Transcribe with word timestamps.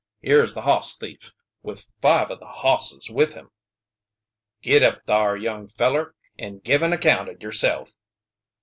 Here's 0.19 0.55
the 0.55 0.61
hoss 0.61 0.97
thief, 0.97 1.31
with 1.61 1.93
five 2.01 2.31
o' 2.31 2.35
the 2.35 2.47
hosses 2.47 3.11
with 3.11 3.35
him!" 3.35 3.51
"Git 4.63 4.81
up 4.81 5.03
thar, 5.05 5.37
young 5.37 5.67
feller, 5.67 6.15
an' 6.39 6.57
give 6.57 6.81
an 6.81 6.91
account 6.91 7.29
o'yerself!" 7.29 7.91